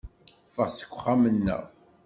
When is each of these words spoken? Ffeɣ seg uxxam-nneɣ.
Ffeɣ 0.53 0.69
seg 0.71 0.89
uxxam-nneɣ. 0.91 1.63